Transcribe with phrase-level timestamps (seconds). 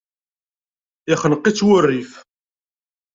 [1.09, 2.11] Yexneq-itt wurrif.